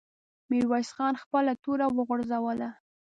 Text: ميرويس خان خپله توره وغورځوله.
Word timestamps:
ميرويس 0.49 0.89
خان 0.95 1.13
خپله 1.23 1.53
توره 1.63 1.85
وغورځوله. 1.97 2.69